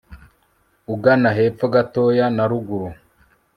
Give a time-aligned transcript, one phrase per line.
[0.93, 2.89] ugana hepfo gatoya na ruguru